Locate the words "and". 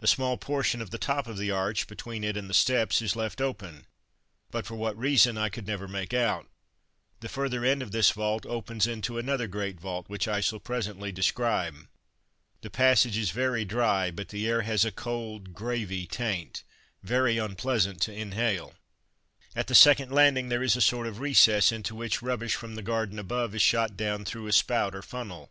2.36-2.48